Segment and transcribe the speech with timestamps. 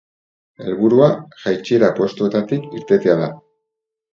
[0.63, 1.09] Helburua
[1.43, 3.29] jaitsiera postuetatik irtetea da.